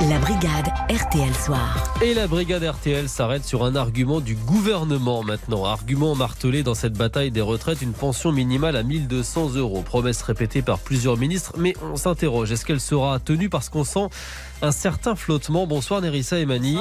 La 0.00 0.18
brigade 0.18 0.72
RTL 0.90 1.32
Soir. 1.34 1.94
Et 2.02 2.14
la 2.14 2.26
brigade 2.26 2.64
RTL 2.64 3.08
s'arrête 3.08 3.44
sur 3.44 3.64
un 3.64 3.76
argument 3.76 4.20
du 4.20 4.34
gouvernement 4.34 5.22
maintenant. 5.22 5.64
Argument 5.64 6.16
martelé 6.16 6.64
dans 6.64 6.74
cette 6.74 6.94
bataille 6.94 7.30
des 7.30 7.40
retraites, 7.40 7.80
une 7.80 7.92
pension 7.92 8.32
minimale 8.32 8.74
à 8.74 8.82
1200 8.82 9.54
euros. 9.54 9.82
Promesse 9.82 10.20
répétée 10.22 10.62
par 10.62 10.80
plusieurs 10.80 11.16
ministres, 11.16 11.54
mais 11.56 11.74
on 11.80 11.96
s'interroge, 11.96 12.50
est-ce 12.50 12.66
qu'elle 12.66 12.80
sera 12.80 13.20
tenue 13.20 13.48
parce 13.48 13.68
qu'on 13.68 13.84
sent 13.84 14.08
un 14.62 14.72
certain 14.72 15.14
flottement? 15.14 15.66
Bonsoir 15.66 16.00
Nerissa 16.00 16.40
et 16.40 16.46
Mani. 16.46 16.78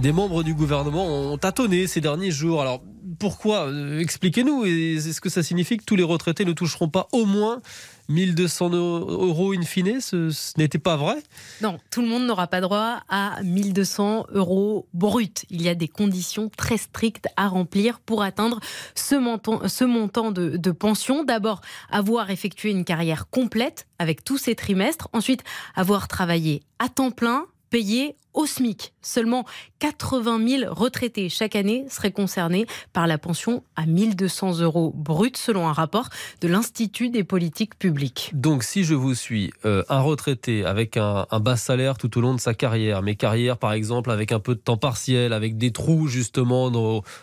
Des 0.00 0.12
membres 0.12 0.42
du 0.42 0.52
gouvernement 0.52 1.06
ont 1.06 1.38
tâtonné 1.38 1.86
ces 1.86 2.00
derniers 2.00 2.32
jours. 2.32 2.60
Alors 2.60 2.82
pourquoi 3.18 3.66
euh, 3.66 4.00
Expliquez-nous. 4.00 4.64
Est-ce 4.64 5.20
que 5.20 5.28
ça 5.28 5.42
signifie 5.42 5.76
que 5.76 5.84
tous 5.84 5.96
les 5.96 6.02
retraités 6.02 6.44
ne 6.44 6.52
toucheront 6.52 6.88
pas 6.88 7.08
au 7.12 7.24
moins 7.24 7.60
1200 8.08 8.70
euros 8.70 9.52
in 9.52 9.62
fine? 9.62 10.00
Ce, 10.00 10.32
n'était 10.58 10.78
pas 10.78 10.96
vrai? 10.96 11.16
Non, 11.60 11.78
tout 11.90 12.02
le 12.02 12.08
monde 12.08 12.26
n'aura 12.26 12.46
pas 12.46 12.60
droit 12.60 13.02
à 13.08 13.42
1200 13.42 14.26
euros 14.32 14.86
brut. 14.94 15.44
Il 15.50 15.62
y 15.62 15.68
a 15.68 15.74
des 15.74 15.88
conditions 15.88 16.50
très 16.56 16.76
strictes 16.76 17.28
à 17.36 17.48
remplir 17.48 18.00
pour 18.00 18.22
atteindre 18.22 18.60
ce 18.94 19.14
montant, 19.14 20.30
de, 20.30 20.56
de 20.56 20.70
pension. 20.70 21.24
D'abord, 21.24 21.60
avoir 21.90 22.30
effectué 22.30 22.70
une 22.70 22.84
carrière 22.84 23.28
complète 23.28 23.86
avec 23.98 24.24
tous 24.24 24.38
ses 24.38 24.54
trimestres. 24.54 25.08
Ensuite, 25.12 25.42
avoir 25.74 26.08
travaillé 26.08 26.62
à 26.78 26.88
temps 26.88 27.10
plein, 27.10 27.46
payé 27.70 28.16
au 28.36 28.46
SMIC. 28.46 28.92
Seulement 29.02 29.44
80 29.80 30.46
000 30.46 30.74
retraités 30.74 31.28
chaque 31.28 31.56
année 31.56 31.86
seraient 31.88 32.12
concernés 32.12 32.66
par 32.92 33.06
la 33.06 33.18
pension 33.18 33.64
à 33.74 33.86
1200 33.86 34.60
euros 34.60 34.92
brut, 34.94 35.36
selon 35.36 35.66
un 35.66 35.72
rapport 35.72 36.08
de 36.40 36.48
l'Institut 36.48 37.08
des 37.08 37.24
politiques 37.24 37.78
publiques. 37.78 38.30
Donc, 38.34 38.62
si 38.62 38.84
je 38.84 38.94
vous 38.94 39.14
suis, 39.14 39.52
euh, 39.64 39.82
un 39.88 40.00
retraité 40.00 40.64
avec 40.64 40.96
un, 40.96 41.26
bas 41.40 41.56
salaire 41.56 41.96
tout 41.98 42.16
au 42.18 42.20
long 42.20 42.34
de 42.34 42.40
sa 42.40 42.54
carrière, 42.54 43.02
mais 43.02 43.14
carrière 43.14 43.56
par 43.58 43.72
exemple 43.72 44.10
avec 44.10 44.32
un 44.32 44.40
peu 44.40 44.54
de 44.54 44.60
temps 44.60 44.76
partiel, 44.76 45.32
avec 45.32 45.56
des 45.56 45.70
trous 45.70 46.08
justement 46.08 46.70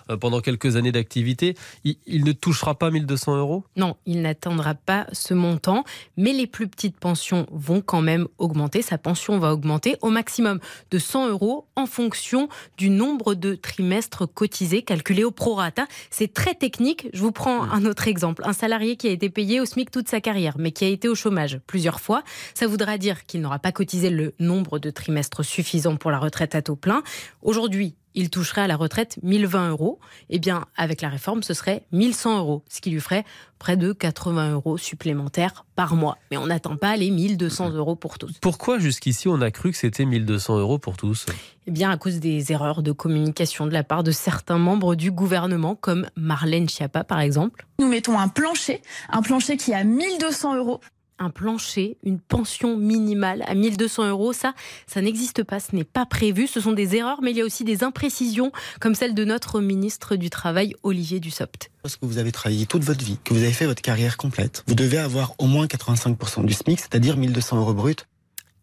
euh, 0.09 0.17
pendant 0.17 0.39
quelques 0.41 0.75
années 0.75 0.91
d'activité, 0.91 1.55
il, 1.83 1.97
il, 2.05 2.23
ne 2.23 2.31
touchera 2.31 2.75
pas 2.75 2.89
1200 2.89 3.37
euros? 3.37 3.63
Non, 3.75 3.95
il 4.05 4.21
n'atteindra 4.21 4.73
pas 4.73 5.05
ce 5.11 5.33
montant, 5.33 5.83
mais 6.17 6.33
les 6.33 6.47
plus 6.47 6.67
petites 6.67 6.97
pensions 6.97 7.45
vont 7.51 7.81
quand 7.81 8.01
même 8.01 8.27
augmenter. 8.39 8.81
Sa 8.81 8.97
pension 8.97 9.37
va 9.37 9.53
augmenter 9.53 9.95
au 10.01 10.09
maximum 10.09 10.59
de 10.91 10.99
100 11.03 11.29
euros 11.29 11.67
en 11.75 11.85
fonction 11.85 12.49
du 12.77 12.89
nombre 12.89 13.35
de 13.35 13.55
trimestres 13.55 14.27
cotisés 14.31 14.81
calculés 14.81 15.23
au 15.23 15.31
prorata. 15.31 15.85
C'est 16.09 16.33
très 16.33 16.55
technique. 16.55 17.07
Je 17.13 17.21
vous 17.21 17.31
prends 17.31 17.63
un 17.63 17.85
autre 17.85 18.07
exemple. 18.07 18.41
Un 18.45 18.53
salarié 18.53 18.95
qui 18.95 19.07
a 19.07 19.11
été 19.11 19.29
payé 19.29 19.59
au 19.59 19.65
SMIC 19.65 19.91
toute 19.91 20.09
sa 20.09 20.21
carrière, 20.21 20.55
mais 20.57 20.71
qui 20.71 20.85
a 20.85 20.87
été 20.87 21.07
au 21.07 21.15
chômage 21.15 21.59
plusieurs 21.67 21.99
fois, 21.99 22.23
ça 22.53 22.67
voudra 22.67 22.97
dire 22.97 23.25
qu'il 23.25 23.41
n'aura 23.41 23.59
pas 23.59 23.71
cotisé 23.71 24.09
le 24.09 24.33
nombre 24.39 24.79
de 24.79 24.89
trimestres 24.89 25.43
suffisant 25.45 25.95
pour 25.95 26.11
la 26.11 26.19
retraite 26.19 26.55
à 26.55 26.61
taux 26.61 26.75
plein. 26.75 27.03
Aujourd'hui, 27.41 27.95
il 28.15 28.29
toucherait 28.29 28.61
à 28.61 28.67
la 28.67 28.75
retraite 28.75 29.17
1020 29.23 29.69
euros. 29.69 29.99
Eh 30.29 30.39
bien, 30.39 30.65
avec 30.75 31.01
la 31.01 31.09
réforme, 31.09 31.43
ce 31.43 31.53
serait 31.53 31.83
1100 31.91 32.39
euros, 32.39 32.63
ce 32.69 32.81
qui 32.81 32.89
lui 32.89 32.99
ferait 32.99 33.25
près 33.59 33.77
de 33.77 33.93
80 33.93 34.51
euros 34.51 34.77
supplémentaires 34.77 35.65
par 35.75 35.95
mois. 35.95 36.17
Mais 36.31 36.37
on 36.37 36.47
n'attend 36.47 36.75
pas 36.75 36.97
les 36.97 37.09
1200 37.09 37.71
euros 37.71 37.95
pour 37.95 38.17
tous. 38.17 38.33
Pourquoi 38.41 38.77
jusqu'ici 38.77 39.29
on 39.29 39.39
a 39.41 39.51
cru 39.51 39.71
que 39.71 39.77
c'était 39.77 40.03
1200 40.03 40.59
euros 40.59 40.79
pour 40.79 40.97
tous? 40.97 41.25
Eh 41.65 41.71
bien, 41.71 41.89
à 41.89 41.97
cause 41.97 42.19
des 42.19 42.51
erreurs 42.51 42.83
de 42.83 42.91
communication 42.91 43.65
de 43.65 43.71
la 43.71 43.85
part 43.85 44.03
de 44.03 44.11
certains 44.11 44.57
membres 44.57 44.95
du 44.95 45.11
gouvernement, 45.11 45.75
comme 45.75 46.07
Marlène 46.17 46.67
Schiappa 46.67 47.05
par 47.05 47.21
exemple. 47.21 47.65
Nous 47.79 47.87
mettons 47.87 48.19
un 48.19 48.27
plancher, 48.27 48.81
un 49.09 49.21
plancher 49.21 49.55
qui 49.55 49.73
a 49.73 49.85
1200 49.85 50.57
euros 50.57 50.81
un 51.23 51.29
plancher, 51.29 51.97
une 52.03 52.19
pension 52.19 52.77
minimale 52.77 53.43
à 53.47 53.55
1200 53.55 54.09
euros. 54.09 54.33
Ça, 54.33 54.53
ça 54.87 55.01
n'existe 55.01 55.43
pas, 55.43 55.59
ce 55.59 55.75
n'est 55.75 55.83
pas 55.83 56.05
prévu. 56.05 56.47
Ce 56.47 56.59
sont 56.59 56.73
des 56.73 56.95
erreurs, 56.95 57.21
mais 57.21 57.31
il 57.31 57.37
y 57.37 57.41
a 57.41 57.45
aussi 57.45 57.63
des 57.63 57.83
imprécisions, 57.83 58.51
comme 58.79 58.95
celle 58.95 59.13
de 59.13 59.25
notre 59.25 59.61
ministre 59.61 60.15
du 60.15 60.29
Travail, 60.29 60.75
Olivier 60.83 61.19
Dussopt. 61.19 61.71
Parce 61.81 61.95
que 61.95 62.05
vous 62.05 62.17
avez 62.17 62.31
travaillé 62.31 62.65
toute 62.65 62.83
votre 62.83 63.03
vie, 63.03 63.17
que 63.23 63.33
vous 63.33 63.43
avez 63.43 63.53
fait 63.53 63.65
votre 63.65 63.81
carrière 63.81 64.17
complète, 64.17 64.63
vous 64.67 64.75
devez 64.75 64.97
avoir 64.97 65.33
au 65.37 65.45
moins 65.45 65.65
85% 65.65 66.45
du 66.45 66.53
SMIC, 66.53 66.79
c'est-à-dire 66.79 67.17
1200 67.17 67.57
euros 67.57 67.73
brut. 67.73 68.07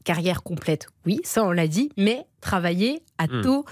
Carrière 0.04 0.42
complète, 0.42 0.88
oui, 1.04 1.20
ça 1.24 1.44
on 1.44 1.50
l'a 1.50 1.68
dit, 1.68 1.90
mais 1.98 2.24
travailler 2.40 3.02
à 3.18 3.26
hmm. 3.26 3.42
taux 3.42 3.64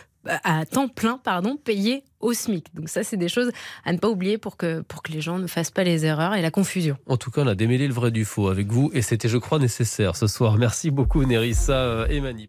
à 0.45 0.67
temps 0.67 0.89
plein, 0.89 1.19
pardon, 1.19 1.57
payé 1.57 2.05
au 2.21 2.33
SMIC. 2.33 2.75
Donc 2.75 2.89
ça, 2.89 3.03
c'est 3.03 3.17
des 3.17 3.29
choses 3.29 3.51
à 3.85 3.93
ne 3.93 3.99
pas 3.99 4.09
oublier 4.09 4.39
pour 4.39 4.57
que, 4.57 4.81
pour 4.83 5.03
que 5.03 5.13
les 5.13 5.21
gens 5.21 5.39
ne 5.39 5.47
fassent 5.47 5.71
pas 5.71 5.85
les 5.85 6.05
erreurs 6.05 6.35
et 6.35 6.43
la 6.43 6.51
confusion. 6.51 6.97
En 7.07 7.17
tout 7.17 7.31
cas, 7.31 7.43
on 7.43 7.47
a 7.47 7.55
démêlé 7.55 7.89
le 7.89 7.95
vrai 7.95 8.11
du 8.11 8.25
faux 8.25 8.49
avec 8.49 8.69
vous 8.69 8.91
et 8.95 9.03
c'était, 9.03 9.29
je 9.29 9.39
crois, 9.39 9.59
nécessaire 9.59 10.17
ce 10.17 10.27
soir. 10.27 10.57
Merci 10.57 10.91
beaucoup, 10.91 11.25
Nerissa 11.25 12.07
et 12.09 12.21
Mani. 12.21 12.47